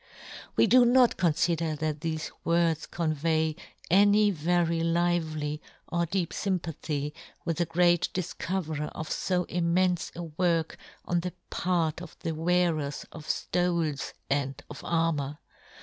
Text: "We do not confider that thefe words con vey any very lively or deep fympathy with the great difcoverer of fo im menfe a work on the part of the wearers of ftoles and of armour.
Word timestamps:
"We 0.57 0.65
do 0.65 0.83
not 0.83 1.15
confider 1.15 1.77
that 1.77 1.99
thefe 1.99 2.31
words 2.43 2.87
con 2.87 3.13
vey 3.13 3.55
any 3.91 4.31
very 4.31 4.81
lively 4.81 5.61
or 5.89 6.07
deep 6.07 6.33
fympathy 6.33 7.13
with 7.45 7.57
the 7.57 7.67
great 7.67 8.09
difcoverer 8.11 8.89
of 8.95 9.07
fo 9.09 9.45
im 9.45 9.75
menfe 9.75 10.11
a 10.15 10.23
work 10.23 10.77
on 11.05 11.19
the 11.19 11.33
part 11.51 12.01
of 12.01 12.17
the 12.21 12.33
wearers 12.33 13.05
of 13.11 13.27
ftoles 13.27 14.13
and 14.27 14.63
of 14.71 14.83
armour. 14.83 15.37